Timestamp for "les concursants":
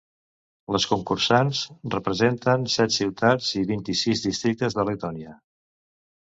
0.75-1.59